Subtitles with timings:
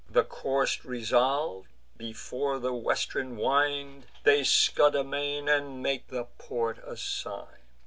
[0.09, 7.59] The course resolv'd, before the western wind They scud amain, and make the port assign'd.